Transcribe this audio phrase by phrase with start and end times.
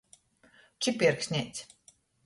[0.81, 1.59] Čipierkstneits.